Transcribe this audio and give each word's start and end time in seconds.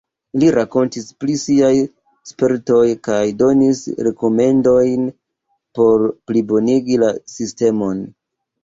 Ili 0.37 0.47
rakontis 0.53 1.11
pri 1.23 1.35
siaj 1.41 1.73
spertoj 2.31 2.81
kaj 3.09 3.19
donis 3.43 3.85
rekomendojn 4.09 5.07
por 5.79 6.11
plibonigi 6.31 7.01
la 7.07 7.17
sistemon. 7.39 8.05